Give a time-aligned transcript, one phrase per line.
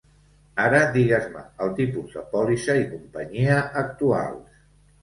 [0.63, 4.63] Ara digues-me el tipus de pòlissa i companyia actuals.